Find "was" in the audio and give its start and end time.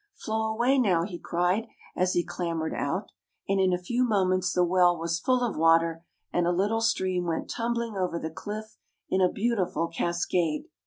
4.97-5.19